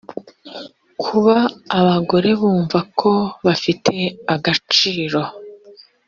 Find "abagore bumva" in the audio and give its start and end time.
1.79-2.79